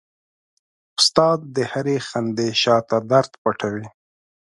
استاد 0.99 1.39
د 1.55 1.57
هرې 1.71 1.97
خندې 2.07 2.47
شاته 2.61 2.97
درد 3.11 3.31
پټوي. 3.41 3.85